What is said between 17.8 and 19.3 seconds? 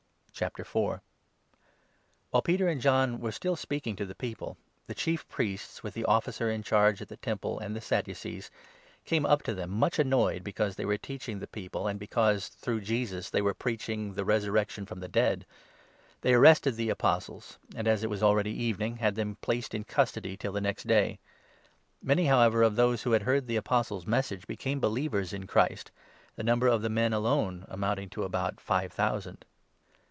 3 as it was already evening, had